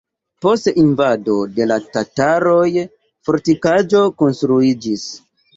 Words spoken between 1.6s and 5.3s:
la tataroj fortikaĵo konstruiĝis.